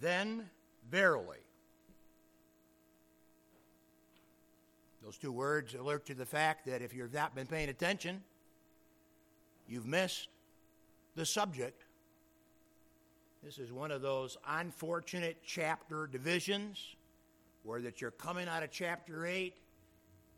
[0.00, 0.48] then
[0.90, 1.38] verily.
[5.02, 8.22] Those two words alert to the fact that if you've not been paying attention,
[9.66, 10.28] you've missed
[11.14, 11.84] the subject.
[13.42, 16.96] This is one of those unfortunate chapter divisions
[17.62, 19.54] where that you're coming out of chapter 8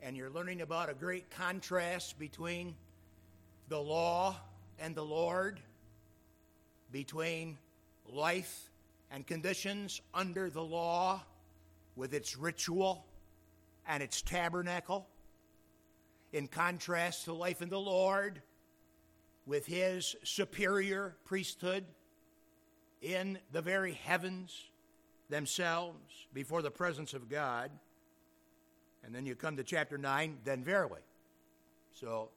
[0.03, 2.75] and you're learning about a great contrast between
[3.69, 4.37] the law
[4.79, 5.61] and the Lord,
[6.93, 7.59] between
[8.07, 8.70] life
[9.11, 11.23] and conditions under the law
[11.97, 13.07] with its ritual
[13.87, 15.09] and its tabernacle,
[16.33, 18.41] in contrast to life in the Lord
[19.47, 21.85] with his superior priesthood
[23.03, 24.71] in the very heavens
[25.29, 27.71] themselves before the presence of God.
[29.03, 31.01] And then you come to chapter 9, then verily.
[31.93, 32.29] So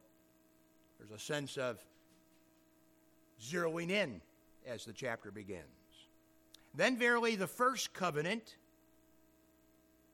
[0.97, 1.83] there's a sense of
[3.41, 4.21] zeroing in
[4.65, 5.82] as the chapter begins.
[6.73, 8.55] Then verily the first covenant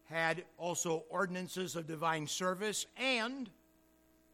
[0.10, 3.50] had also ordinances of divine service and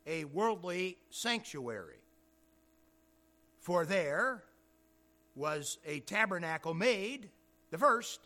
[0.07, 1.99] a worldly sanctuary.
[3.59, 4.43] For there
[5.35, 7.29] was a tabernacle made,
[7.71, 8.21] the first,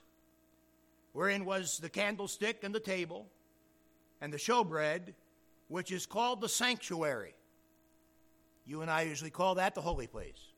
[1.13, 3.27] wherein was the candlestick and the table
[4.21, 5.13] and the showbread,
[5.69, 7.33] which is called the sanctuary.
[8.65, 10.48] You and I usually call that the holy place.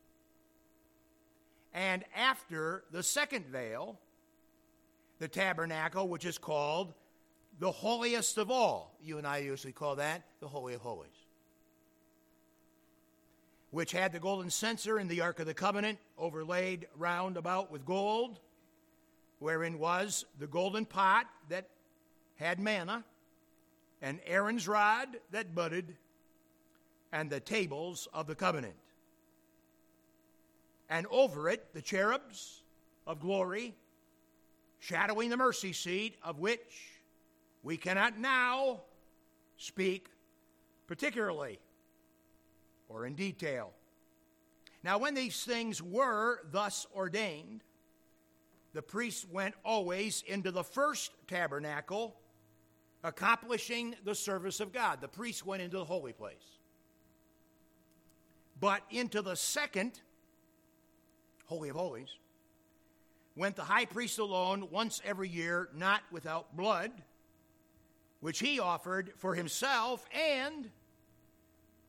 [1.73, 3.99] And after the second veil,
[5.19, 6.93] the tabernacle, which is called
[7.59, 8.97] the holiest of all.
[9.03, 11.09] You and I usually call that the Holy of Holies.
[13.69, 17.85] Which had the golden censer in the Ark of the Covenant overlaid round about with
[17.85, 18.39] gold,
[19.39, 21.69] wherein was the golden pot that
[22.35, 23.03] had manna,
[24.01, 25.95] and Aaron's rod that budded,
[27.13, 28.75] and the tables of the covenant.
[30.91, 32.63] And over it, the cherubs
[33.07, 33.73] of glory
[34.79, 36.99] shadowing the mercy seat, of which
[37.63, 38.81] we cannot now
[39.55, 40.09] speak
[40.87, 41.59] particularly
[42.89, 43.71] or in detail.
[44.83, 47.63] Now, when these things were thus ordained,
[48.73, 52.17] the priest went always into the first tabernacle,
[53.01, 54.99] accomplishing the service of God.
[54.99, 56.59] The priest went into the holy place.
[58.59, 60.01] But into the second,
[61.51, 62.15] Holy of Holies,
[63.35, 66.93] went the high priest alone once every year, not without blood,
[68.21, 70.69] which he offered for himself and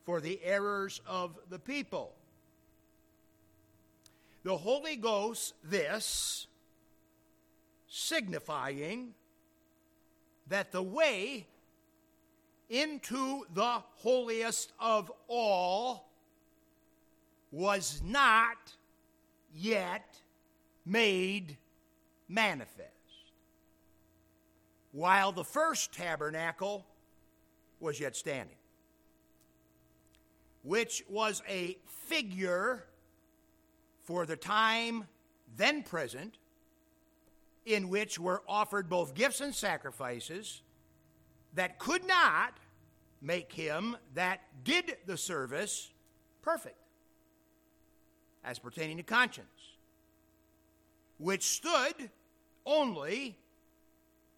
[0.03, 2.13] for the errors of the people.
[4.43, 6.47] The Holy Ghost, this,
[7.87, 9.13] signifying
[10.47, 11.47] that the way
[12.69, 16.09] into the holiest of all
[17.49, 18.57] was not
[19.53, 20.19] yet
[20.85, 21.57] made
[22.27, 22.89] manifest.
[24.91, 26.85] While the first tabernacle
[27.79, 28.55] was yet standing,
[30.63, 32.85] which was a figure
[34.03, 35.05] for the time
[35.55, 36.37] then present
[37.65, 40.61] in which were offered both gifts and sacrifices
[41.53, 42.57] that could not
[43.21, 45.91] make him that did the service
[46.41, 46.77] perfect
[48.43, 49.73] as pertaining to conscience
[51.23, 52.09] which stood
[52.65, 53.37] only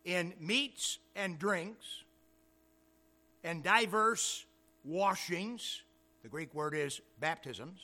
[0.04, 2.04] in meats and drinks
[3.44, 4.46] and diverse
[4.84, 5.82] washings,
[6.24, 7.80] the Greek word is baptisms,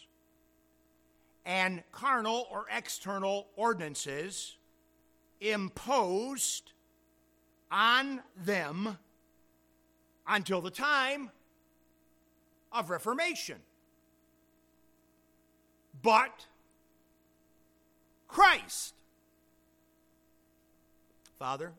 [1.45, 4.55] and carnal or external ordinances
[5.39, 6.73] imposed
[7.71, 8.97] on them
[10.27, 11.31] until the time
[12.71, 13.57] of Reformation.
[16.01, 16.45] But
[18.28, 18.94] Christ.
[21.38, 21.73] Father,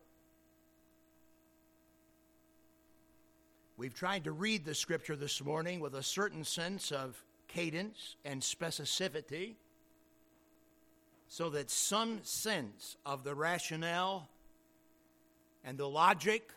[3.76, 8.42] we've tried to read the scripture this morning with a certain sense of cadence and
[8.42, 9.54] specificity
[11.28, 14.28] so that some sense of the rationale
[15.64, 16.50] and the logic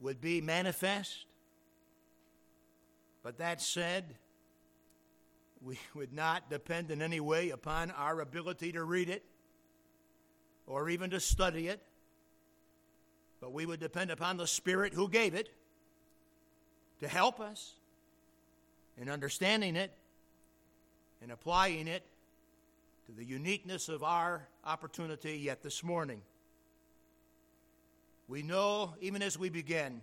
[0.00, 1.26] would be manifest.
[3.22, 4.14] But that said,
[5.64, 9.24] we would not depend in any way upon our ability to read it
[10.66, 11.82] or even to study it,
[13.40, 15.48] but we would depend upon the Spirit who gave it
[17.00, 17.74] to help us
[18.98, 19.92] in understanding it
[21.22, 22.02] and applying it
[23.06, 26.20] to the uniqueness of our opportunity yet this morning.
[28.28, 30.02] We know, even as we begin,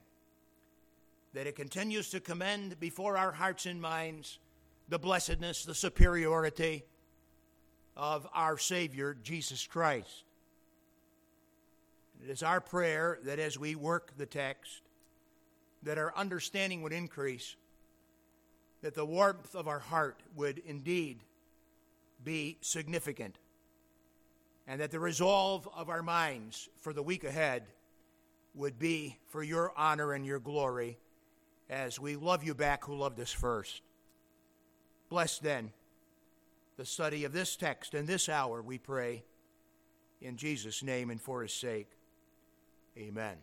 [1.34, 4.40] that it continues to commend before our hearts and minds
[4.92, 6.84] the blessedness, the superiority,
[7.96, 10.26] of our Savior, Jesus Christ.
[12.22, 14.82] It is our prayer that as we work the text,
[15.84, 17.56] that our understanding would increase,
[18.82, 21.20] that the warmth of our heart would indeed
[22.22, 23.38] be significant,
[24.68, 27.64] and that the resolve of our minds for the week ahead
[28.54, 30.98] would be for your honor and your glory
[31.70, 33.82] as we love you back who loved us first.
[35.12, 35.74] Bless then
[36.78, 39.26] the study of this text in this hour, we pray,
[40.22, 41.90] in Jesus' name and for his sake.
[42.98, 43.36] Amen.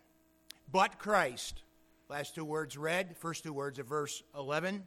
[0.72, 1.60] But Christ,
[2.08, 4.82] last two words read, first two words of verse 11.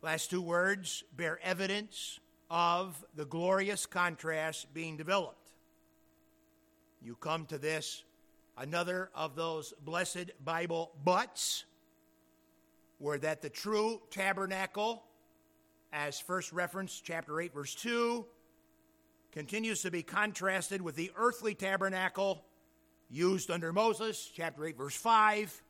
[0.00, 2.18] Last two words bear evidence
[2.50, 5.50] of the glorious contrast being developed.
[7.02, 8.04] You come to this,
[8.56, 11.64] another of those blessed Bible buts,
[12.96, 15.04] where that the true tabernacle,
[15.92, 18.24] as first reference, chapter 8, verse 2,
[19.30, 22.44] continues to be contrasted with the earthly tabernacle
[23.10, 25.62] used under Moses, chapter 8, verse 5,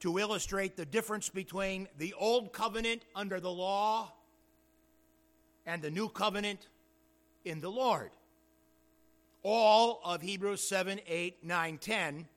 [0.00, 4.12] to illustrate the difference between the old covenant under the law
[5.66, 6.68] and the new covenant
[7.44, 8.10] in the Lord.
[9.42, 12.28] All of Hebrews 7, 8, 9, 10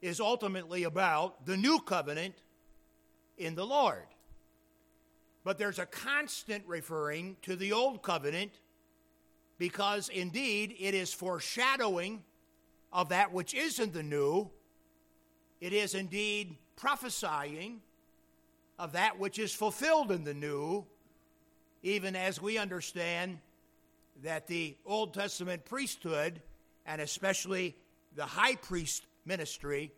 [0.00, 2.34] is ultimately about the new covenant
[3.36, 4.06] in the Lord.
[5.48, 8.52] But there's a constant referring to the old covenant
[9.56, 12.22] because indeed it is foreshadowing
[12.92, 14.50] of that which is in the new.
[15.62, 17.80] It is indeed prophesying
[18.78, 20.84] of that which is fulfilled in the new
[21.82, 23.38] even as we understand
[24.22, 26.42] that the Old Testament priesthood,
[26.84, 27.74] and especially
[28.14, 29.92] the high priest ministry,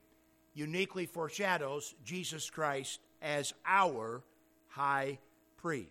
[0.55, 4.23] uniquely foreshadows Jesus Christ as our
[4.69, 5.19] high
[5.61, 5.91] priest.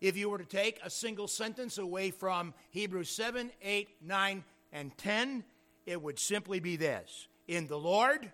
[0.00, 4.96] If you were to take a single sentence away from Hebrews 7, 8, 9, and
[4.98, 5.44] 10,
[5.86, 8.30] it would simply be this In the Lord,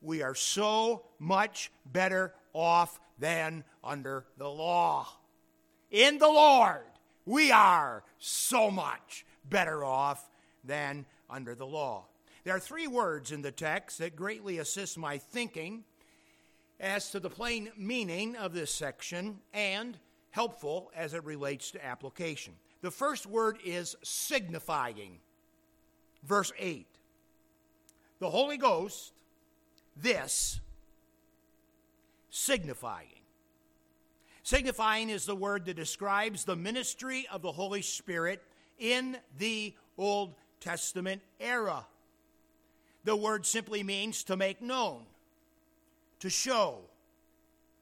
[0.00, 5.06] we are so much better off than under the law
[5.90, 6.84] in the Lord,
[7.24, 10.28] we are so much better off
[10.64, 12.06] than under the law.
[12.44, 15.84] There are three words in the text that greatly assist my thinking
[16.80, 19.98] as to the plain meaning of this section and
[20.30, 22.54] helpful as it relates to application.
[22.82, 25.18] The first word is signifying.
[26.22, 26.86] Verse 8
[28.18, 29.12] The Holy Ghost,
[29.96, 30.60] this
[32.30, 33.08] signifying.
[34.42, 38.42] Signifying is the word that describes the ministry of the Holy Spirit
[38.78, 41.84] in the Old Testament era.
[43.04, 45.02] The word simply means to make known,
[46.20, 46.80] to show,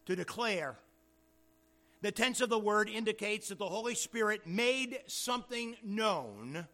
[0.06, 0.76] to declare.
[2.02, 6.66] The tense of the word indicates that the Holy Spirit made something known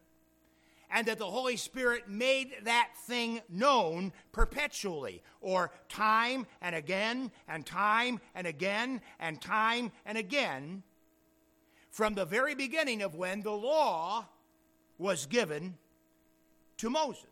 [0.91, 7.65] and that the Holy Spirit made that thing known perpetually, or time and again, and
[7.65, 10.83] time and again, and time and again,
[11.89, 14.27] from the very beginning of when the law
[14.97, 15.77] was given
[16.77, 17.25] to Moses.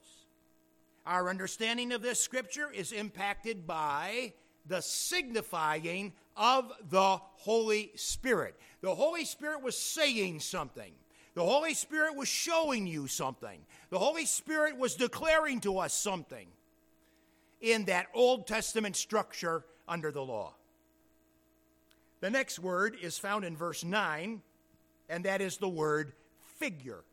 [1.10, 4.34] Our understanding of this scripture is impacted by
[4.68, 8.56] the signifying of the Holy Spirit.
[8.82, 10.94] The Holy Spirit was saying something.
[11.34, 13.60] The Holy Spirit was showing you something.
[13.90, 16.46] The Holy Spirit was declaring to us something
[17.60, 20.54] in that Old Testament structure under the law.
[22.20, 24.44] The next word is found in verse 9,
[25.10, 26.14] and that is the word
[26.60, 27.04] figure.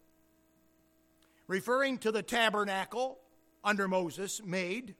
[1.49, 3.21] Referring to the tabernacle
[3.67, 4.95] under Moses made,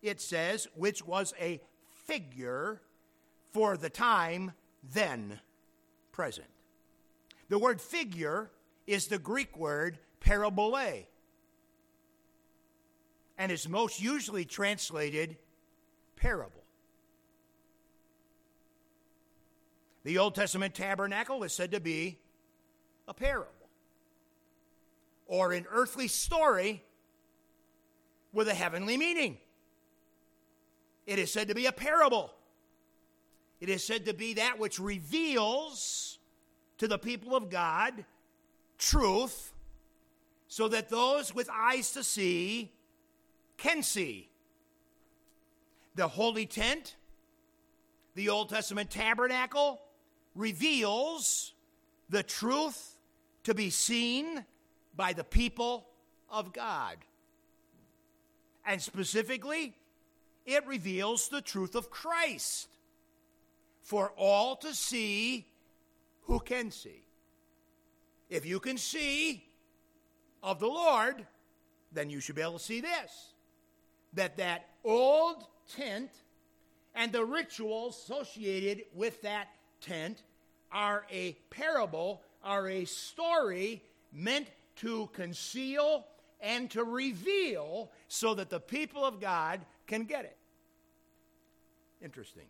[0.00, 1.60] it says, which was a
[2.06, 2.80] figure
[3.52, 4.52] for the time
[4.92, 5.40] then
[6.12, 6.46] present.
[7.48, 8.50] The word figure
[8.86, 11.06] is the Greek word parabole
[13.36, 15.36] and is most usually translated
[16.14, 16.62] parable.
[20.04, 22.18] The Old Testament tabernacle is said to be
[23.08, 23.50] a parable
[25.26, 26.84] or an earthly story
[28.34, 29.38] with a heavenly meaning.
[31.06, 32.32] It is said to be a parable.
[33.60, 36.18] It is said to be that which reveals
[36.78, 38.04] to the people of God
[38.78, 39.52] truth
[40.48, 42.72] so that those with eyes to see
[43.56, 44.28] can see.
[45.94, 46.96] The holy tent,
[48.14, 49.80] the Old Testament tabernacle,
[50.34, 51.54] reveals
[52.10, 52.98] the truth
[53.44, 54.44] to be seen
[54.96, 55.88] by the people
[56.28, 56.96] of God.
[58.66, 59.74] And specifically,
[60.46, 62.68] it reveals the truth of Christ
[63.82, 65.46] for all to see
[66.22, 67.04] who can see.
[68.30, 69.44] If you can see
[70.42, 71.26] of the Lord,
[71.92, 73.32] then you should be able to see this
[74.14, 75.44] that that old
[75.76, 76.10] tent
[76.94, 79.48] and the rituals associated with that
[79.80, 80.22] tent
[80.70, 86.06] are a parable, are a story meant to conceal
[86.44, 90.36] and to reveal so that the people of God can get it.
[92.02, 92.46] Interesting.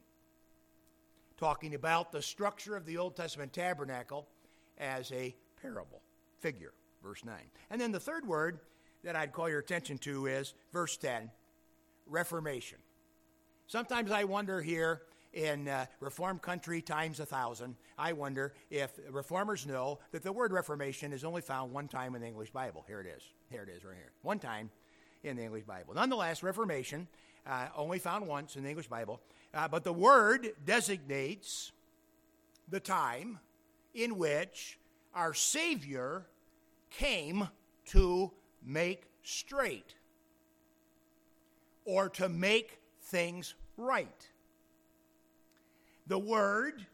[1.38, 4.26] Talking about the structure of the Old Testament tabernacle
[4.78, 6.02] as a parable,
[6.40, 6.72] figure,
[7.02, 7.36] verse 9.
[7.70, 8.58] And then the third word
[9.04, 11.30] that I'd call your attention to is verse 10
[12.06, 12.78] Reformation.
[13.66, 15.02] Sometimes I wonder here
[15.34, 20.52] in uh, Reformed country times a thousand, I wonder if reformers know that the word
[20.52, 22.84] Reformation is only found one time in the English Bible.
[22.86, 23.22] Here it is.
[23.50, 24.12] Here it is right here.
[24.22, 24.70] One time
[25.22, 25.94] in the English Bible.
[25.94, 27.08] Nonetheless, Reformation,
[27.46, 29.20] uh, only found once in the English Bible,
[29.52, 31.72] uh, but the word designates
[32.68, 33.38] the time
[33.94, 34.78] in which
[35.14, 36.26] our Savior
[36.90, 37.48] came
[37.86, 38.30] to
[38.64, 39.94] make straight
[41.84, 44.28] or to make things right.
[46.06, 46.86] The word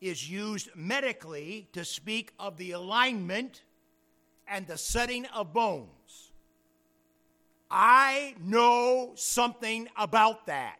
[0.00, 3.62] is used medically to speak of the alignment
[4.46, 6.32] and the setting of bones.
[7.70, 10.78] I know something about that,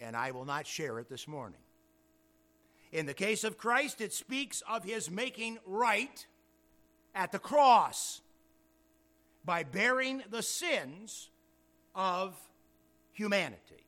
[0.00, 1.60] and I will not share it this morning.
[2.92, 6.26] In the case of Christ, it speaks of his making right
[7.14, 8.20] at the cross
[9.44, 11.30] by bearing the sins
[11.94, 12.36] of
[13.12, 13.85] humanity.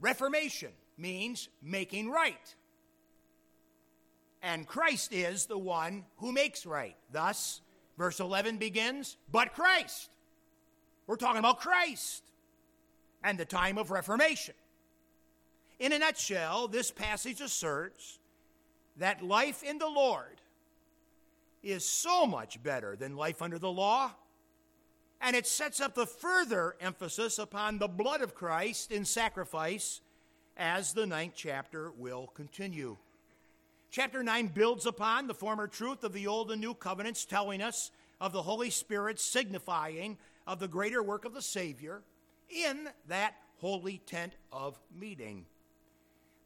[0.00, 2.54] Reformation means making right.
[4.42, 6.96] And Christ is the one who makes right.
[7.12, 7.60] Thus,
[7.98, 10.10] verse 11 begins, but Christ.
[11.06, 12.22] We're talking about Christ
[13.22, 14.54] and the time of Reformation.
[15.78, 18.18] In a nutshell, this passage asserts
[18.96, 20.40] that life in the Lord
[21.62, 24.12] is so much better than life under the law
[25.20, 30.00] and it sets up the further emphasis upon the blood of Christ in sacrifice
[30.56, 32.96] as the ninth chapter will continue.
[33.90, 37.90] Chapter 9 builds upon the former truth of the Old and New Covenants, telling us
[38.20, 42.02] of the Holy Spirit signifying of the greater work of the Savior
[42.48, 45.44] in that holy tent of meeting.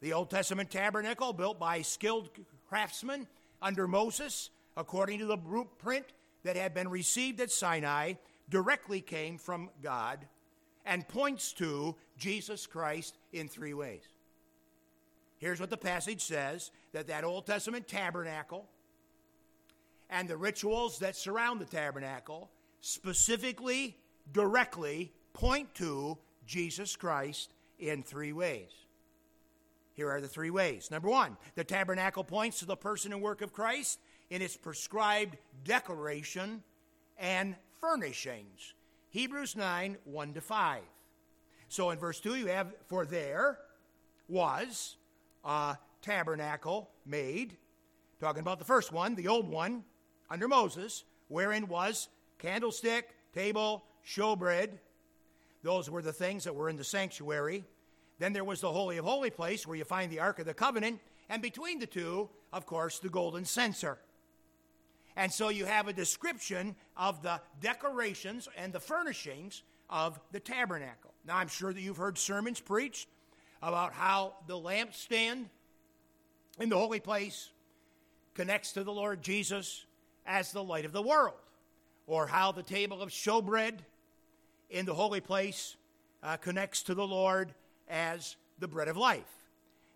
[0.01, 2.29] The Old Testament tabernacle, built by skilled
[2.67, 3.27] craftsmen
[3.61, 6.05] under Moses, according to the blueprint
[6.43, 8.13] that had been received at Sinai,
[8.49, 10.25] directly came from God
[10.85, 14.03] and points to Jesus Christ in three ways.
[15.37, 18.67] Here's what the passage says that that Old Testament tabernacle
[20.09, 22.49] and the rituals that surround the tabernacle
[22.81, 23.97] specifically
[24.31, 28.69] directly point to Jesus Christ in three ways.
[29.93, 30.91] Here are the three ways.
[30.91, 33.99] Number 1, the tabernacle points to the person and work of Christ
[34.29, 36.63] in its prescribed decoration
[37.17, 38.73] and furnishings.
[39.09, 40.81] Hebrews 9 1 to 5.
[41.69, 43.59] So in verse 2, you have, For there
[44.27, 44.97] was
[45.43, 47.57] a tabernacle made,
[48.19, 49.83] talking about the first one, the old one,
[50.29, 54.69] under Moses, wherein was candlestick, table, showbread.
[55.61, 57.63] Those were the things that were in the sanctuary.
[58.17, 60.53] Then there was the Holy of Holy Place, where you find the Ark of the
[60.53, 60.99] Covenant,
[61.29, 63.99] and between the two, of course, the golden censer.
[65.15, 71.13] And so you have a description of the decorations and the furnishings of the tabernacle.
[71.25, 73.07] Now, I'm sure that you've heard sermons preached
[73.61, 75.45] about how the lampstand
[76.59, 77.49] in the holy place
[78.33, 79.85] connects to the Lord Jesus
[80.25, 81.39] as the light of the world,
[82.07, 83.79] or how the table of showbread
[84.69, 85.77] in the holy place
[86.23, 87.53] uh, connects to the Lord
[87.87, 89.23] as the bread of life.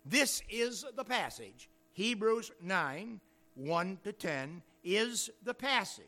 [0.06, 3.20] This is the passage, Hebrews 9
[3.56, 6.04] 1 to 10 is the passage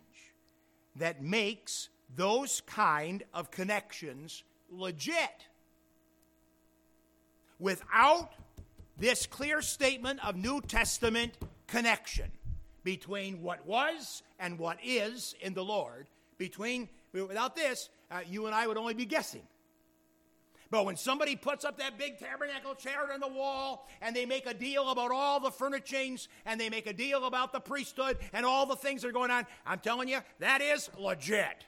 [0.97, 5.47] that makes those kind of connections legit.
[7.59, 8.33] Without
[8.99, 11.35] this clear statement of New Testament
[11.67, 12.31] connection
[12.85, 16.07] between what was and what is in the Lord,
[16.39, 19.43] between without this, uh, you and I would only be guessing.
[20.73, 24.47] But when somebody puts up that big tabernacle chair on the wall and they make
[24.47, 28.47] a deal about all the furnishings and they make a deal about the priesthood and
[28.47, 31.67] all the things that are going on, I'm telling you, that is legit.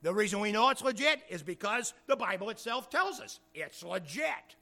[0.00, 4.56] The reason we know it's legit is because the Bible itself tells us it's legit.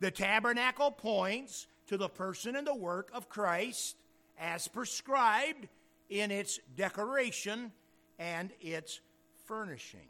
[0.00, 3.96] The tabernacle points to the person and the work of Christ
[4.38, 5.66] as prescribed
[6.10, 7.72] in its decoration
[8.18, 9.00] and its
[9.46, 10.08] furnishing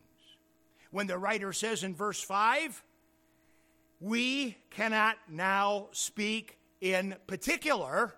[0.94, 2.80] when the writer says in verse 5,
[3.98, 8.14] we cannot now speak in particular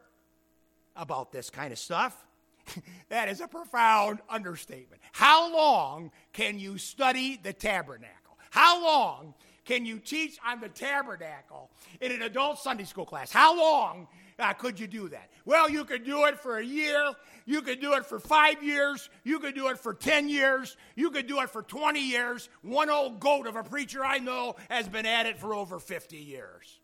[0.94, 2.26] about this kind of stuff,
[3.08, 5.00] that is a profound understatement.
[5.12, 8.36] How long can you study the tabernacle?
[8.50, 9.32] How long
[9.64, 11.70] can you teach on the tabernacle
[12.02, 13.32] in an adult Sunday school class?
[13.32, 14.06] How long
[14.38, 15.30] uh, could you do that?
[15.44, 17.12] Well, you could do it for a year.
[17.46, 19.08] You could do it for five years.
[19.24, 20.76] You could do it for 10 years.
[20.94, 22.50] You could do it for 20 years.
[22.62, 26.16] One old goat of a preacher I know has been at it for over 50
[26.16, 26.80] years.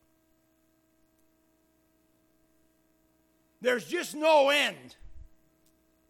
[3.61, 4.97] There's just no end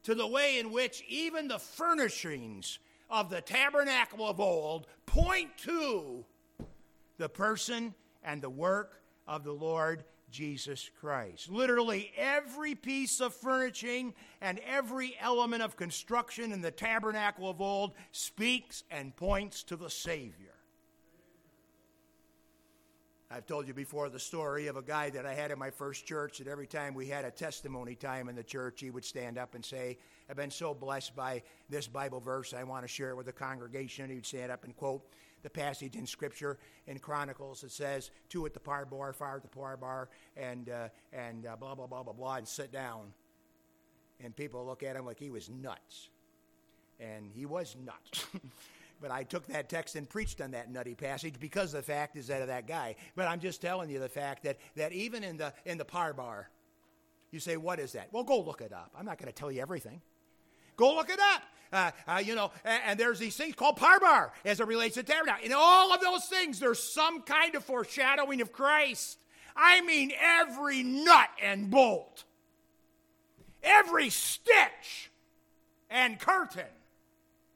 [0.04, 2.78] to the way in which even the furnishings
[3.10, 6.24] of the tabernacle of old point to
[7.18, 7.94] the person
[8.24, 11.50] and the work of the Lord Jesus Christ.
[11.50, 17.92] Literally every piece of furnishing and every element of construction in the tabernacle of old
[18.10, 20.54] speaks and points to the Savior.
[23.34, 26.04] I've told you before the story of a guy that I had in my first
[26.04, 29.38] church that every time we had a testimony time in the church, he would stand
[29.38, 29.96] up and say,
[30.28, 33.32] I've been so blessed by this Bible verse, I want to share it with the
[33.32, 34.10] congregation.
[34.10, 35.02] He'd stand up and quote
[35.42, 39.48] the passage in Scripture in Chronicles that says, two at the Parbar, fire at the
[39.48, 43.12] Parbar, and, uh, and uh, blah, blah, blah, blah, blah, and sit down.
[44.22, 46.10] And people look at him like he was nuts.
[47.00, 48.26] And he was nuts.
[49.02, 52.28] But I took that text and preached on that nutty passage because the fact is
[52.28, 52.94] that of that guy.
[53.16, 56.44] But I'm just telling you the fact that, that even in the, in the Parbar,
[57.32, 58.08] you say, What is that?
[58.12, 58.92] Well, go look it up.
[58.96, 60.00] I'm not going to tell you everything.
[60.76, 61.42] Go look it up.
[61.72, 65.02] Uh, uh, you know, and, and, there's these things called parbar as it relates to
[65.02, 65.46] tabernacle.
[65.46, 69.18] In all of those things, there's some kind of foreshadowing of Christ.
[69.56, 72.24] I mean, every nut and bolt,
[73.62, 75.10] every stitch
[75.88, 76.64] and curtain,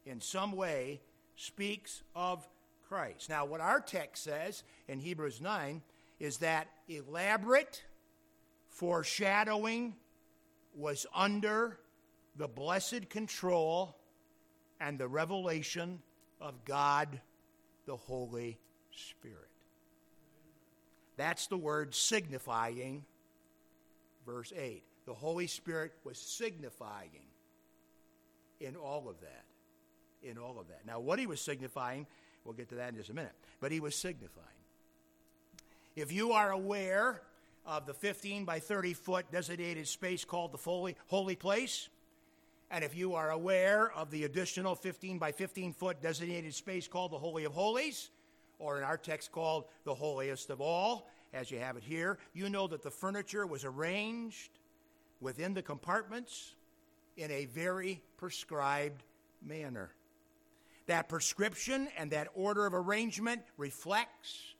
[0.06, 1.02] in some way,
[1.36, 2.48] speaks of
[2.88, 3.28] Christ.
[3.28, 5.82] Now, what our text says in Hebrews 9
[6.18, 7.82] is that elaborate
[8.68, 9.94] foreshadowing
[10.74, 11.78] was under
[12.36, 13.96] the blessed control
[14.80, 16.00] and the revelation
[16.40, 17.20] of God
[17.86, 18.58] the Holy
[18.90, 19.48] Spirit.
[21.16, 23.04] That's the word signifying,
[24.26, 24.82] verse 8.
[25.06, 27.10] The Holy Spirit was signifying
[28.60, 29.44] in all of that
[30.22, 30.80] in all of that.
[30.86, 32.06] Now, what he was signifying,
[32.44, 34.46] we'll get to that in just a minute, but he was signifying.
[35.94, 37.22] If you are aware
[37.64, 41.88] of the 15 by 30 foot designated space called the holy, holy place,
[42.70, 47.12] and if you are aware of the additional 15 by 15 foot designated space called
[47.12, 48.10] the Holy of Holies,
[48.58, 52.48] or in our text called the holiest of all, as you have it here, you
[52.48, 54.50] know that the furniture was arranged
[55.20, 56.54] within the compartments
[57.16, 59.02] in a very prescribed
[59.44, 59.90] manner.
[60.86, 64.54] That prescription and that order of arrangement reflects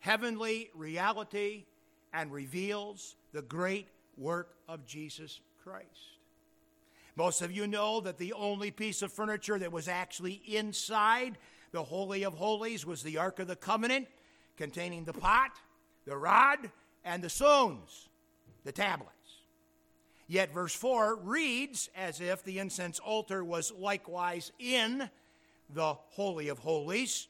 [0.00, 1.64] heavenly reality
[2.12, 6.15] and reveals the great work of Jesus Christ.
[7.16, 11.38] Most of you know that the only piece of furniture that was actually inside
[11.72, 14.06] the Holy of Holies was the Ark of the Covenant,
[14.58, 15.52] containing the pot,
[16.04, 16.70] the rod,
[17.04, 18.10] and the stones,
[18.64, 19.12] the tablets.
[20.28, 25.08] Yet verse 4 reads as if the incense altar was likewise in
[25.72, 27.28] the Holy of Holies.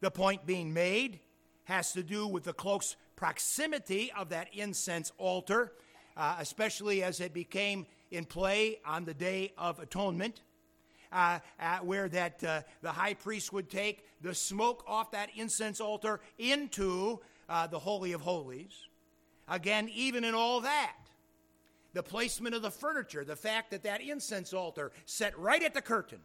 [0.00, 1.18] The point being made
[1.64, 5.72] has to do with the close proximity of that incense altar,
[6.16, 10.40] uh, especially as it became in play on the Day of Atonement.
[11.10, 11.38] Uh,
[11.84, 17.18] where that uh, the high priest would take the smoke off that incense altar into
[17.48, 18.88] uh, the holy of holies.
[19.48, 20.96] Again, even in all that,
[21.94, 25.80] the placement of the furniture, the fact that that incense altar set right at the
[25.80, 26.20] curtain,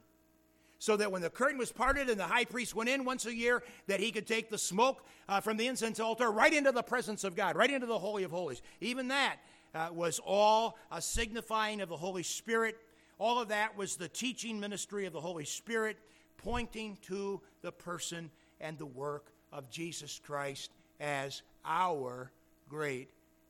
[0.79, 3.33] so that when the curtain was parted and the high priest went in once a
[3.33, 6.83] year, that he could take the smoke uh, from the incense altar right into the
[6.83, 8.61] presence of God, right into the Holy of Holies.
[8.81, 9.37] Even that
[9.73, 12.77] uh, was all a signifying of the Holy Spirit.
[13.19, 15.97] All of that was the teaching ministry of the Holy Spirit,
[16.37, 22.31] pointing to the person and the work of Jesus Christ as our
[22.69, 23.09] great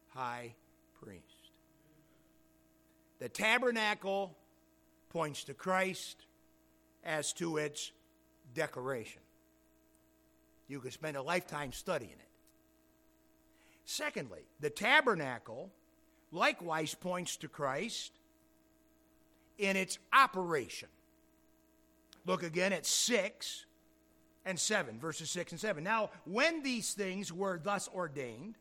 [0.09, 0.53] high
[1.01, 1.23] priest.
[3.19, 4.35] The tabernacle
[5.09, 6.25] points to Christ
[7.03, 7.91] as to its
[8.53, 9.21] decoration.
[10.67, 12.29] You could spend a lifetime studying it.
[13.85, 15.71] Secondly, the tabernacle
[16.33, 18.11] likewise points to Christ
[19.57, 20.89] in its operation.
[22.25, 23.65] Look again at 6
[24.45, 25.83] and 7, verses 6 and 7.
[25.83, 28.55] Now, when these things were thus ordained,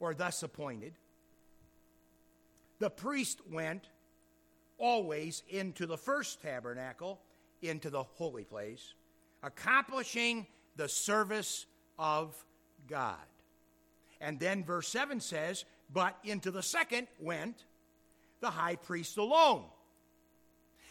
[0.00, 0.94] or thus appointed,
[2.78, 3.88] the priest went
[4.78, 7.20] always into the first tabernacle,
[7.62, 8.94] into the holy place,
[9.42, 10.46] accomplishing
[10.76, 11.66] the service
[11.98, 12.34] of
[12.88, 13.16] God.
[14.20, 17.64] And then verse 7 says, But into the second went
[18.40, 19.64] the high priest alone.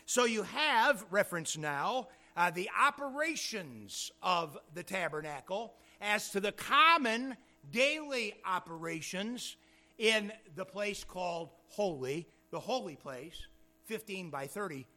[0.05, 7.37] So you have reference now uh, the operations of the tabernacle as to the common
[7.71, 9.55] daily operations
[9.97, 13.47] in the place called holy, the holy place,
[13.85, 14.87] 15 by 30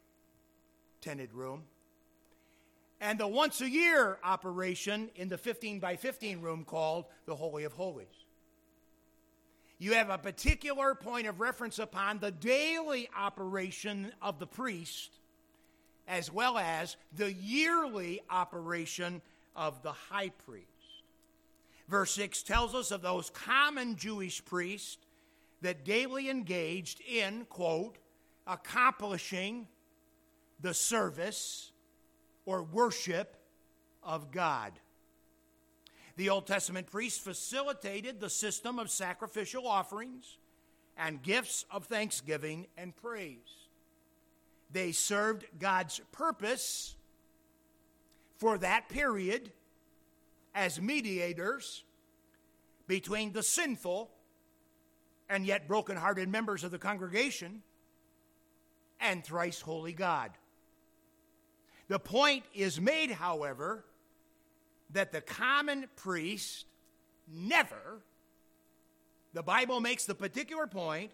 [1.01, 1.64] tented room,
[3.01, 7.64] and the once a year operation in the 15 by 15 room called the Holy
[7.64, 8.15] of Holies.
[9.79, 15.12] You have a particular point of reference upon the daily operation of the priest,
[16.09, 19.21] as well as the yearly operation
[19.55, 20.67] of the high priest.
[21.89, 24.99] Verse 6 tells us of those common Jewish priests
[25.61, 27.97] that daily engaged in, quote,
[28.47, 29.67] accomplishing
[30.61, 31.71] the service
[32.45, 33.37] or worship
[34.03, 34.73] of God.
[36.16, 40.38] The Old Testament priests facilitated the system of sacrificial offerings
[40.96, 43.68] and gifts of thanksgiving and praise.
[44.72, 46.96] They served God's purpose
[48.38, 49.52] for that period
[50.55, 51.85] as mediators
[52.87, 54.11] between the sinful
[55.29, 57.62] and yet broken-hearted members of the congregation
[59.00, 60.31] and thrice holy God.
[61.88, 63.85] The point is made, however,
[64.90, 66.66] that the common priest
[67.29, 68.01] never,
[69.33, 71.11] the Bible makes the particular point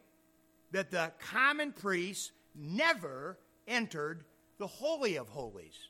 [0.72, 4.24] that the common priest never entered
[4.58, 5.88] the Holy of Holies.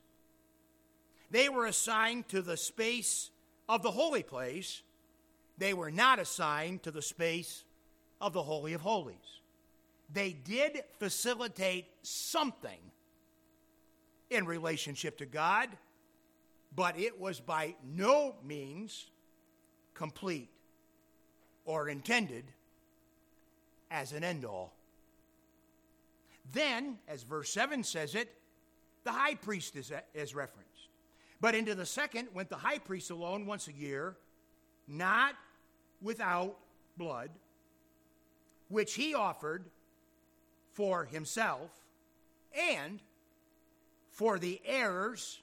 [1.31, 3.31] They were assigned to the space
[3.69, 4.83] of the holy place,
[5.57, 7.65] they were not assigned to the space
[8.21, 9.41] of the Holy of Holies.
[10.13, 12.79] They did facilitate something
[14.31, 15.69] in relationship to God,
[16.75, 19.11] but it was by no means
[19.95, 20.51] complete
[21.65, 22.45] or intended
[23.91, 24.75] as an end all.
[26.53, 28.35] Then, as verse 7 says it,
[29.05, 30.69] the high priest is, is referenced.
[31.41, 34.17] But into the second went the high priest alone once a year,
[34.87, 35.35] not
[36.01, 36.57] without
[36.97, 37.31] blood,
[38.69, 39.65] which he offered
[40.73, 41.71] for himself
[42.57, 43.01] and
[44.11, 45.41] for the errors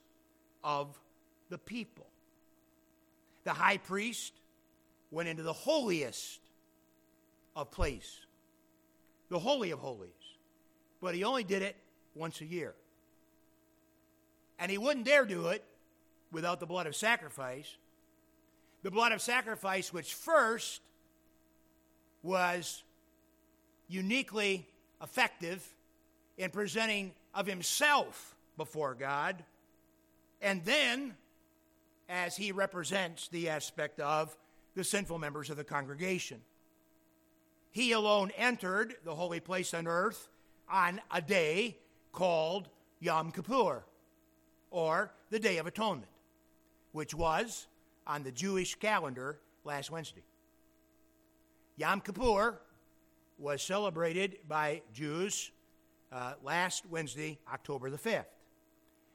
[0.63, 1.00] of
[1.50, 2.08] the people.
[3.44, 4.34] The high priest
[5.12, 6.40] went into the holiest
[7.56, 8.20] of place,
[9.30, 10.10] the Holy of Holies,
[11.02, 11.76] but he only did it
[12.16, 12.74] once a year.
[14.60, 15.64] And he wouldn't dare do it
[16.32, 17.78] without the blood of sacrifice.
[18.84, 20.82] The blood of sacrifice, which first
[22.22, 22.84] was
[23.88, 24.68] uniquely
[25.02, 25.66] effective
[26.38, 29.44] in presenting of himself before God,
[30.42, 31.16] and then
[32.10, 34.36] as he represents the aspect of
[34.76, 36.41] the sinful members of the congregation.
[37.72, 40.28] He alone entered the holy place on earth
[40.67, 41.78] on a day
[42.12, 42.67] called
[43.00, 43.84] Yom Kippur,
[44.72, 46.12] or the Day of Atonement,
[46.91, 47.67] which was
[48.08, 50.24] on the Jewish calendar last Wednesday.
[51.78, 52.60] Yom Kippur
[53.38, 55.52] was celebrated by Jews
[56.12, 58.26] uh, last Wednesday, October the 5th.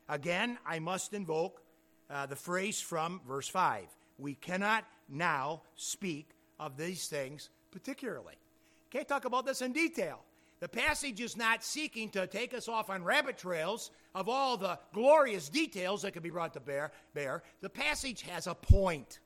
[0.08, 1.60] Again, I must invoke
[2.10, 3.84] uh, the phrase from verse 5.
[4.18, 8.34] We cannot now speak of these things particularly.
[8.90, 10.20] Can't talk about this in detail.
[10.60, 14.78] The passage is not seeking to take us off on rabbit trails of all the
[14.92, 16.92] glorious details that can be brought to bear.
[17.12, 17.42] bear.
[17.60, 19.18] The passage has a point,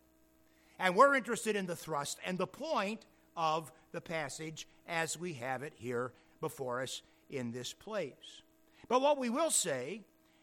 [0.78, 3.04] and we're interested in the thrust and the point
[3.36, 8.42] of the passage as we have it here before us in this place.
[8.88, 10.00] But what we will say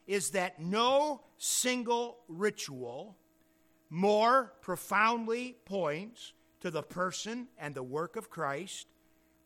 [0.08, 3.16] is that no single ritual
[3.90, 8.88] more profoundly points to the person and the work of Christ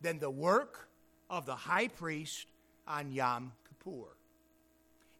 [0.00, 0.88] than the work
[1.28, 2.46] of the high priest
[2.86, 4.16] on Yom Kippur.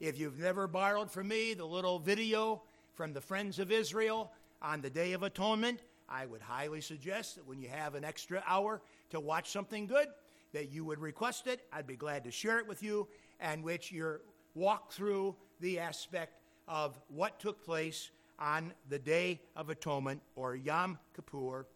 [0.00, 2.62] If you've never borrowed from me the little video
[2.94, 7.46] from the Friends of Israel on the Day of Atonement, I would highly suggest that
[7.46, 10.09] when you have an extra hour to watch something good,
[10.53, 11.66] that you would request it.
[11.72, 13.07] I'd be glad to share it with you,
[13.38, 14.22] and which you're
[14.55, 16.35] walk through the aspect
[16.69, 21.67] of what took place on the Day of Atonement, or Yom Kippur,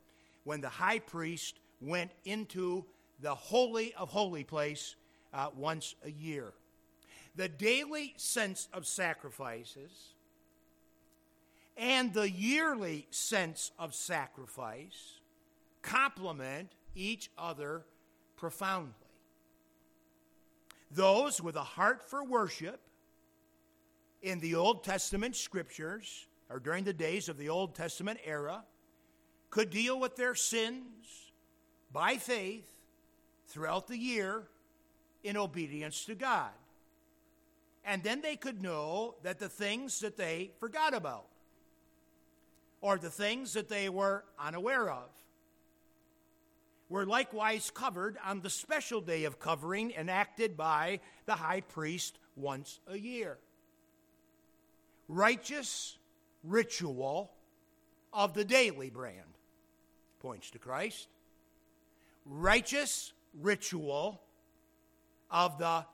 [0.45, 2.85] when the high priest went into
[3.21, 4.97] the Holy of Holy Place
[5.33, 6.53] uh, once a year.
[7.37, 10.15] The daily sense of sacrifices
[11.77, 15.19] and the yearly sense of sacrifice
[15.83, 17.85] complement each other
[18.37, 18.93] profoundly.
[20.95, 22.81] Those with a heart for worship
[24.23, 28.65] in the Old Testament scriptures, or during the days of the Old Testament era,
[29.51, 31.33] could deal with their sins
[31.93, 32.69] by faith
[33.49, 34.45] throughout the year
[35.23, 36.51] in obedience to God.
[37.85, 41.27] And then they could know that the things that they forgot about,
[42.81, 45.09] or the things that they were unaware of,
[46.89, 52.81] were likewise covered on the special day of covering enacted by the high priest once
[52.87, 53.39] a year.
[55.09, 55.99] Righteous
[56.43, 57.33] ritual
[58.13, 59.39] of the daily brand
[60.21, 61.09] points to Christ.
[62.27, 64.23] Righteous ritual
[65.31, 65.85] of the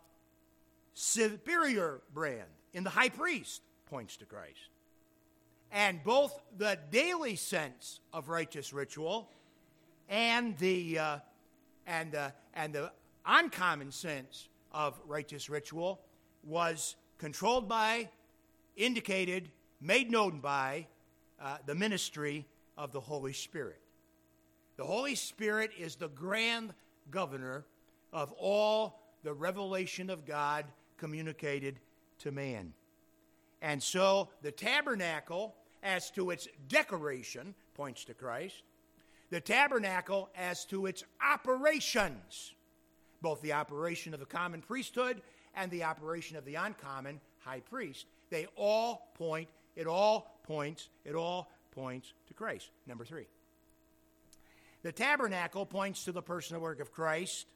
[0.92, 4.68] superior brand in the high priest points to Christ.
[5.72, 9.30] And both the daily sense of righteous ritual
[10.10, 11.18] and the, uh,
[11.86, 12.92] and, uh, and the
[13.24, 16.00] uncommon sense of righteous ritual
[16.42, 18.08] was controlled by,
[18.76, 19.48] indicated,
[19.80, 20.86] made known by
[21.40, 22.44] uh, the ministry
[22.76, 23.80] of the Holy Spirit.
[24.76, 26.74] The Holy Spirit is the grand
[27.10, 27.64] governor
[28.12, 30.64] of all the revelation of God
[30.96, 31.78] communicated
[32.18, 32.72] to man.
[33.62, 38.62] And so the tabernacle, as to its decoration, points to Christ.
[39.30, 42.54] The tabernacle, as to its operations,
[43.22, 45.22] both the operation of the common priesthood
[45.54, 51.14] and the operation of the uncommon high priest, they all point, it all points, it
[51.14, 52.70] all points to Christ.
[52.86, 53.26] Number three.
[54.82, 57.46] The tabernacle points to the personal work of Christ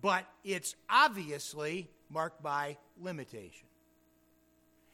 [0.00, 3.66] but it's obviously marked by limitation.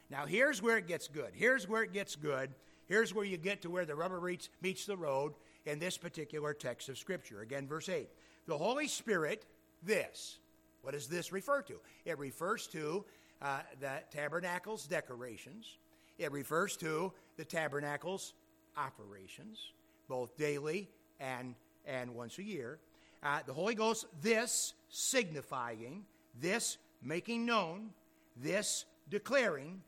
[0.09, 1.31] Now, here's where it gets good.
[1.33, 2.51] Here's where it gets good.
[2.87, 5.33] Here's where you get to where the rubber meets, meets the road
[5.67, 7.41] in this particular text of Scripture.
[7.41, 8.07] Again, verse 8.
[8.47, 9.45] The Holy Spirit,
[9.83, 10.39] this.
[10.81, 11.75] What does this refer to?
[12.05, 13.03] It refers to
[13.41, 15.77] uh, the tabernacle's decorations,
[16.17, 18.33] it refers to the tabernacle's
[18.75, 19.73] operations,
[20.07, 21.53] both daily and,
[21.85, 22.79] and once a year.
[23.21, 26.05] Uh, the Holy Ghost, this signifying,
[26.39, 27.89] this making known,
[28.35, 29.81] this declaring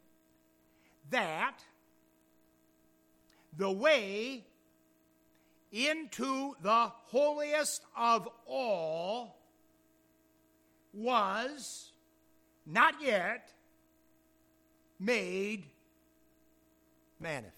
[1.10, 1.64] that
[3.58, 4.44] the way
[5.72, 9.38] into the holiest of all
[10.94, 11.92] was
[12.66, 13.52] not yet
[15.00, 15.66] made
[17.20, 17.56] manifest.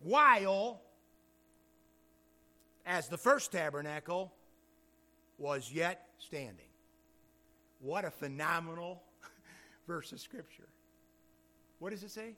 [0.00, 0.80] While
[2.86, 4.32] as the first tabernacle
[5.38, 6.66] was yet standing.
[7.80, 9.02] What a phenomenal
[9.86, 10.68] verse of Scripture.
[11.78, 12.34] What does it say?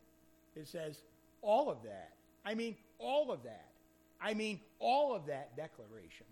[0.56, 1.02] It says,
[1.42, 2.12] all of that.
[2.44, 3.70] I mean, all of that.
[4.20, 6.26] I mean, all of that declaration.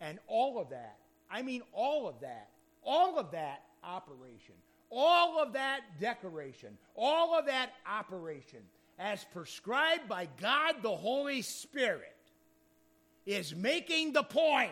[0.00, 0.98] And all of that.
[1.30, 2.48] I mean, all of that.
[2.84, 4.54] All of that operation.
[4.90, 6.76] All of that decoration.
[6.96, 8.60] All of that operation
[9.00, 12.16] as prescribed by God the Holy Spirit
[13.24, 14.70] is making the point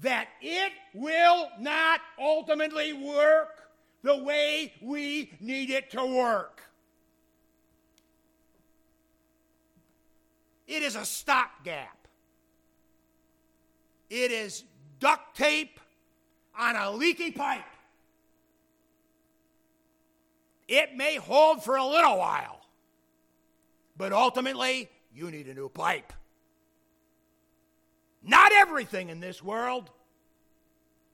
[0.00, 3.68] that it will not ultimately work
[4.02, 6.55] the way we need it to work.
[10.66, 12.08] It is a stopgap.
[14.10, 14.64] It is
[14.98, 15.80] duct tape
[16.58, 17.64] on a leaky pipe.
[20.68, 22.60] It may hold for a little while,
[23.96, 26.12] but ultimately, you need a new pipe.
[28.22, 29.90] Not everything in this world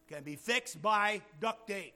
[0.08, 1.94] can be fixed by duct tape.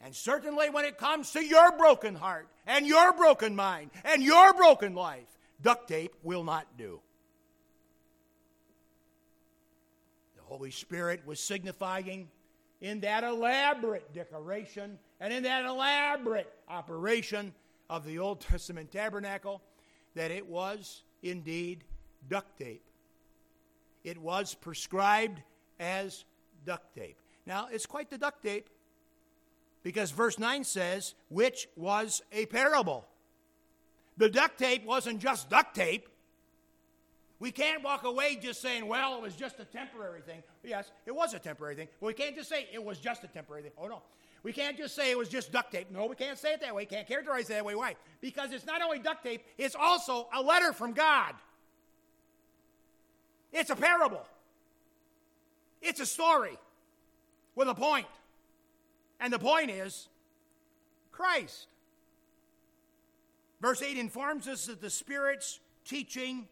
[0.00, 4.52] And certainly when it comes to your broken heart and your broken mind and your
[4.54, 5.26] broken life,
[5.62, 7.00] duct tape will not do.
[10.36, 12.28] The Holy Spirit was signifying
[12.80, 17.54] in that elaborate decoration and in that elaborate operation
[17.88, 19.62] of the Old Testament tabernacle
[20.14, 21.84] that it was indeed
[22.28, 22.82] duct tape
[24.04, 25.42] it was prescribed
[25.80, 26.24] as
[26.64, 27.16] duct tape.
[27.46, 28.68] Now, it's quite the duct tape
[29.82, 33.06] because verse 9 says, which was a parable.
[34.16, 36.08] The duct tape wasn't just duct tape.
[37.40, 40.42] We can't walk away just saying, well, it was just a temporary thing.
[40.62, 41.88] Yes, it was a temporary thing.
[42.00, 43.72] But we can't just say it was just a temporary thing.
[43.76, 44.02] Oh, no.
[44.44, 45.90] We can't just say it was just duct tape.
[45.90, 46.82] No, we can't say it that way.
[46.82, 47.74] We can't characterize it that way.
[47.74, 47.96] Why?
[48.20, 51.34] Because it's not only duct tape, it's also a letter from God.
[53.52, 54.26] It's a parable.
[55.80, 56.58] It's a story
[57.54, 58.06] with a point.
[59.18, 60.08] And the point is
[61.10, 61.68] Christ.
[63.64, 66.48] Verse 8 informs us that the Spirit's teaching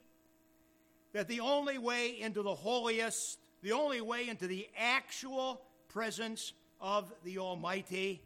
[1.13, 7.13] that the only way into the holiest, the only way into the actual presence of
[7.23, 8.23] the Almighty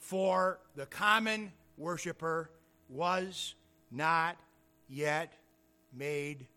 [0.00, 2.50] for the common worshiper
[2.88, 3.54] was
[3.92, 4.36] not
[4.88, 5.32] yet
[5.92, 6.48] made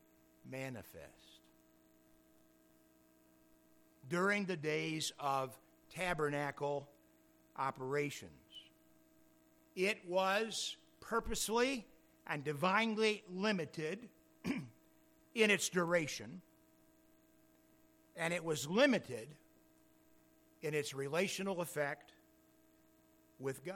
[0.49, 1.05] manifest.
[4.09, 5.55] During the days of
[5.93, 6.89] tabernacle
[7.55, 8.31] operations,
[9.75, 10.75] it was
[11.09, 11.87] purposely
[12.27, 14.07] and divinely limited
[14.45, 16.41] in its duration,
[18.15, 19.27] and it was limited
[20.61, 22.11] in its relational effect
[23.39, 23.75] with God.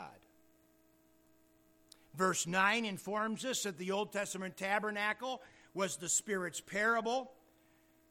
[2.16, 5.42] Verse 9 informs us that the Old Testament tabernacle
[5.74, 7.32] was the Spirit's parable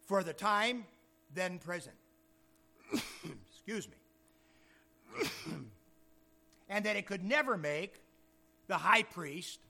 [0.09, 0.85] for the time
[1.33, 1.95] then present.
[3.53, 5.29] Excuse me.
[6.69, 8.02] and that it could never make
[8.73, 9.61] the high priest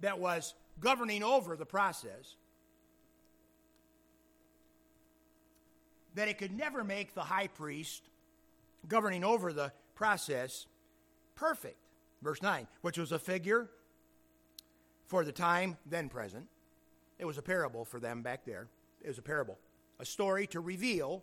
[0.00, 2.34] that was governing over the process,
[6.16, 8.02] that it could never make the high priest
[8.88, 10.66] governing over the process
[11.36, 11.76] perfect.
[12.22, 13.70] Verse 9, which was a figure
[15.06, 16.48] for the time then present.
[17.20, 18.66] It was a parable for them back there.
[19.00, 19.58] It was a parable,
[20.00, 21.22] a story to reveal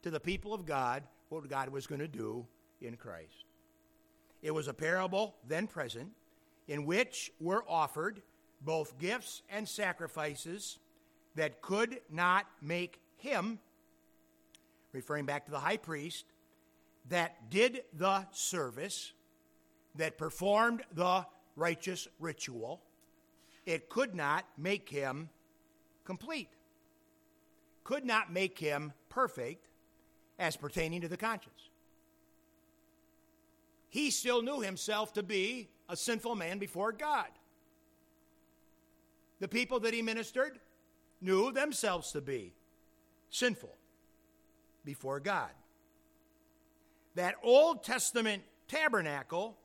[0.00, 2.46] to the people of God what God was going to do
[2.80, 3.44] in Christ.
[4.42, 6.10] It was a parable then present
[6.68, 8.22] in which were offered
[8.60, 10.78] both gifts and sacrifices
[11.34, 13.58] that could not make him,
[14.92, 16.24] referring back to the high priest,
[17.08, 19.12] that did the service,
[19.96, 21.26] that performed the
[21.56, 22.80] righteous ritual,
[23.66, 25.28] it could not make him
[26.04, 26.50] complete,
[27.84, 29.68] could not make him perfect
[30.38, 31.69] as pertaining to the conscience.
[33.90, 37.26] He still knew himself to be a sinful man before God.
[39.40, 40.60] The people that he ministered
[41.20, 42.54] knew themselves to be
[43.30, 43.76] sinful
[44.84, 45.50] before God.
[47.16, 49.58] That Old Testament tabernacle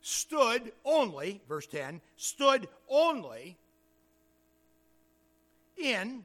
[0.00, 3.58] stood only, verse 10, stood only
[5.76, 6.24] in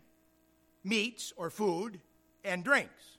[0.84, 2.00] meats or food
[2.44, 3.18] and drinks.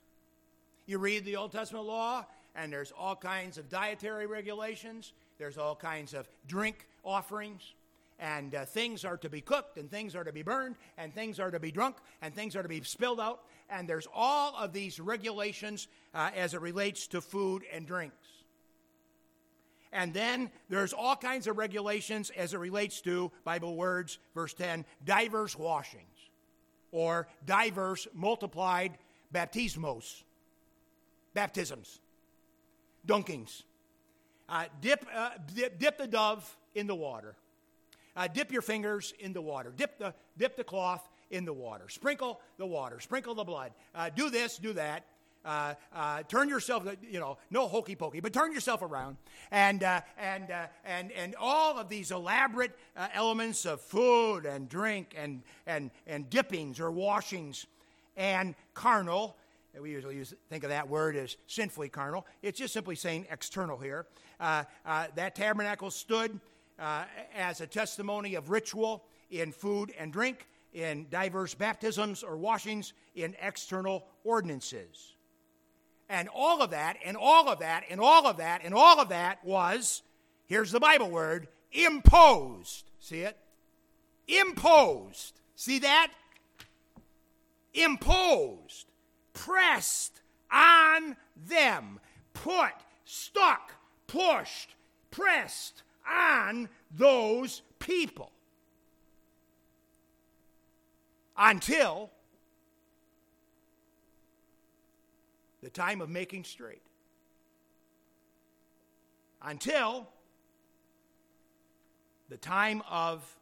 [0.85, 5.75] You read the Old Testament law, and there's all kinds of dietary regulations, there's all
[5.75, 7.73] kinds of drink offerings,
[8.19, 11.39] and uh, things are to be cooked, and things are to be burned, and things
[11.39, 14.73] are to be drunk, and things are to be spilled out, and there's all of
[14.73, 18.27] these regulations uh, as it relates to food and drinks.
[19.91, 24.85] And then there's all kinds of regulations as it relates to Bible words, verse 10,
[25.03, 26.03] diverse washings,
[26.91, 28.97] or diverse multiplied
[29.33, 30.23] baptismos,
[31.33, 31.99] baptisms
[33.07, 33.63] dunkings.
[34.47, 37.35] Uh, dip, uh, dip, dip, the dove in the water.
[38.15, 39.71] Uh, dip your fingers in the water.
[39.75, 41.87] Dip the, dip the cloth in the water.
[41.87, 42.99] Sprinkle the water.
[42.99, 43.71] Sprinkle the blood.
[43.93, 45.05] Uh, do this, do that.
[45.45, 49.15] Uh, uh, turn yourself, you know, no hokey pokey, but turn yourself around.
[49.51, 49.83] And,
[50.17, 50.51] and,
[50.83, 52.77] and, and all of these elaborate
[53.13, 57.65] elements of food and drink and, and, and dippings or washings
[58.17, 59.37] and carnal
[59.79, 62.25] we usually use, think of that word as sinfully carnal.
[62.41, 64.05] It's just simply saying external here.
[64.39, 66.39] Uh, uh, that tabernacle stood
[66.79, 67.03] uh,
[67.35, 73.35] as a testimony of ritual in food and drink, in diverse baptisms or washings, in
[73.41, 75.13] external ordinances.
[76.09, 79.09] And all of that, and all of that, and all of that, and all of
[79.09, 80.01] that was,
[80.47, 82.89] here's the Bible word, imposed.
[82.99, 83.37] See it?
[84.27, 85.39] Imposed.
[85.55, 86.11] See that?
[87.75, 88.88] Imposed
[89.39, 90.21] pressed
[90.51, 91.15] on
[91.47, 91.97] them,
[92.33, 92.73] put,
[93.05, 93.71] stuck,
[94.05, 94.75] pushed,
[95.11, 98.33] pressed on those people
[101.37, 102.09] until
[105.63, 106.81] the time of making straight.
[109.41, 110.09] Until
[112.27, 113.37] the time of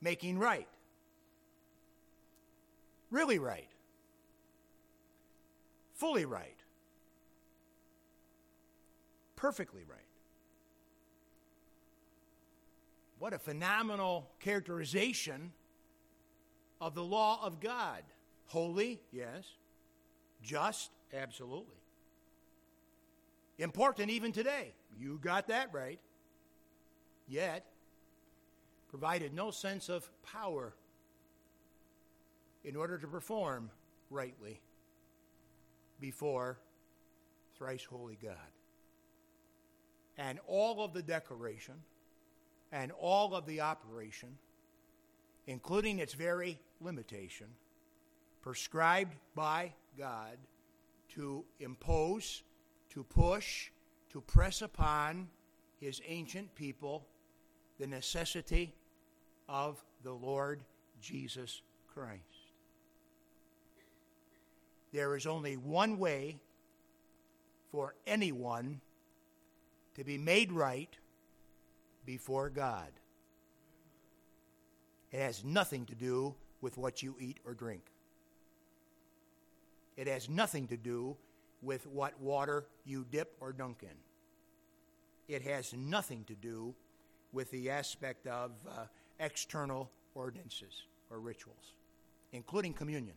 [0.00, 0.68] making right.
[3.10, 3.68] Really right
[5.96, 6.58] fully right,
[9.34, 10.00] perfectly right.
[13.18, 15.52] What a phenomenal characterization
[16.80, 18.02] of the law of God.
[18.46, 19.46] Holy, yes.
[20.42, 21.80] Just, absolutely.
[23.58, 24.74] Important even today.
[24.98, 25.98] You got that right.
[27.26, 27.64] Yet,
[28.88, 30.74] provided no sense of power
[32.64, 33.70] in order to perform
[34.10, 34.60] rightly
[36.00, 36.58] before
[37.56, 38.36] thrice holy God.
[40.18, 41.74] And all of the decoration
[42.72, 44.36] and all of the operation,
[45.46, 47.46] including its very limitation,
[48.42, 50.36] prescribed by God
[51.14, 52.42] to impose,
[52.90, 53.70] to push,
[54.10, 55.28] to press upon
[55.80, 57.06] his ancient people
[57.78, 58.74] the necessity
[59.48, 60.60] of the Lord
[61.00, 62.35] Jesus Christ.
[64.96, 66.38] There is only one way
[67.70, 68.80] for anyone
[69.94, 70.88] to be made right
[72.06, 72.88] before God.
[75.12, 77.82] It has nothing to do with what you eat or drink.
[79.98, 81.14] It has nothing to do
[81.60, 83.98] with what water you dip or dunk in.
[85.28, 86.74] It has nothing to do
[87.34, 88.86] with the aspect of uh,
[89.20, 91.74] external ordinances or rituals,
[92.32, 93.16] including communion.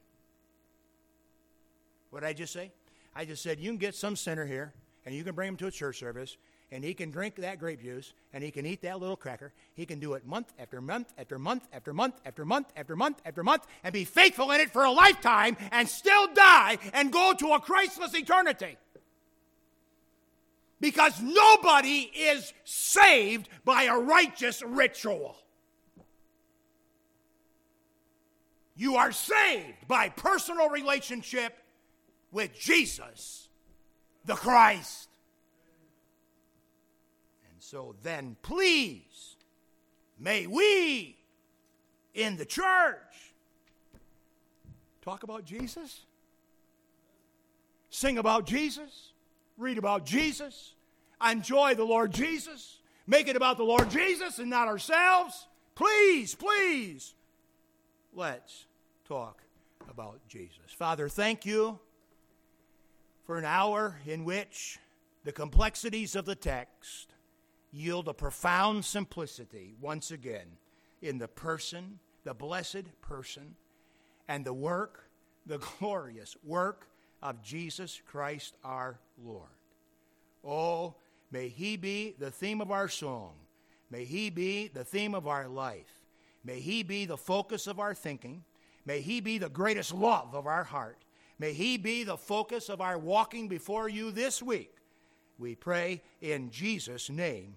[2.10, 2.72] What did I just say?
[3.16, 4.74] I just said you can get some sinner here
[5.05, 6.38] and you can bring him to a church service
[6.72, 9.51] and he can drink that grape juice and he can eat that little cracker.
[9.74, 13.22] He can do it month after month after month after month after month after month
[13.26, 17.34] after month and be faithful in it for a lifetime and still die and go
[17.34, 18.78] to a Christless eternity.
[20.80, 25.36] Because nobody is saved by a righteous ritual.
[28.78, 31.53] You are saved by personal relationship
[32.32, 33.49] with Jesus,
[34.25, 35.09] the Christ.
[37.51, 39.36] And so then, please,
[40.19, 41.17] may we
[42.13, 43.34] in the church
[45.01, 46.01] talk about Jesus,
[47.89, 49.11] sing about Jesus,
[49.57, 50.73] read about Jesus,
[51.27, 52.77] enjoy the Lord Jesus,
[53.07, 55.47] make it about the Lord Jesus and not ourselves.
[55.75, 57.13] Please, please,
[58.13, 58.65] let's
[59.07, 59.41] talk
[59.89, 60.71] about Jesus.
[60.77, 61.80] Father, thank you
[63.30, 64.80] for an hour in which
[65.23, 67.13] the complexities of the text
[67.71, 70.47] yield a profound simplicity once again
[71.03, 73.53] in the person, the blessed person,
[74.27, 75.11] and the work,
[75.45, 76.88] the glorious work
[77.21, 79.51] of Jesus Christ our Lord.
[80.43, 80.95] Oh,
[81.30, 83.34] may He be the theme of our song.
[83.91, 86.01] May He be the theme of our life.
[86.43, 88.43] May He be the focus of our thinking.
[88.88, 91.05] May He be the greatest love of our heart.
[91.39, 94.75] May He be the focus of our walking before you this week.
[95.37, 97.55] We pray in Jesus' name.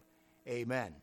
[0.48, 1.02] Amen.